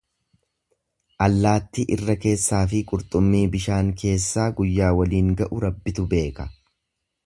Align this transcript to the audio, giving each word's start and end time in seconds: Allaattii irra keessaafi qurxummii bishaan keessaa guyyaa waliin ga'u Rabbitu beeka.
Allaattii 1.25 1.85
irra 1.97 2.15
keessaafi 2.23 2.81
qurxummii 2.93 3.45
bishaan 3.57 3.95
keessaa 4.03 4.51
guyyaa 4.61 4.93
waliin 5.03 5.35
ga'u 5.43 5.65
Rabbitu 5.67 6.13
beeka. 6.17 6.53